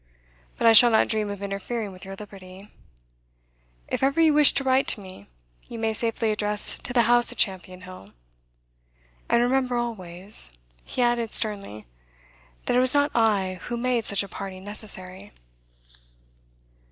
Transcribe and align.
But 0.57 0.65
I 0.65 0.73
shall 0.73 0.89
not 0.89 1.09
dream 1.09 1.29
of 1.29 1.43
interfering 1.43 1.91
with 1.91 2.05
your 2.05 2.15
liberty. 2.15 2.71
If 3.87 4.01
ever 4.01 4.19
you 4.19 4.33
wish 4.33 4.51
to 4.53 4.63
write 4.63 4.87
to 4.87 4.99
me, 4.99 5.27
you 5.69 5.77
may 5.77 5.93
safely 5.93 6.31
address 6.31 6.79
to 6.79 6.91
the 6.91 7.03
house 7.03 7.31
at 7.31 7.37
Champion 7.37 7.81
Hill. 7.81 8.09
And 9.29 9.43
remember 9.43 9.75
always,' 9.77 10.57
he 10.83 11.03
added 11.03 11.35
sternly, 11.35 11.85
'that 12.65 12.75
it 12.75 12.79
was 12.79 12.95
not 12.95 13.11
I 13.13 13.59
who 13.65 13.77
made 13.77 14.05
such 14.05 14.23
a 14.23 14.27
parting 14.27 14.63
necessary. 14.63 15.33